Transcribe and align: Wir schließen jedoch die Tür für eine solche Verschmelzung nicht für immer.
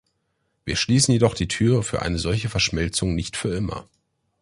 Wir 0.65 0.77
schließen 0.77 1.11
jedoch 1.11 1.35
die 1.35 1.47
Tür 1.47 1.83
für 1.83 2.01
eine 2.01 2.17
solche 2.17 2.49
Verschmelzung 2.49 3.13
nicht 3.13 3.37
für 3.37 3.53
immer. 3.55 3.85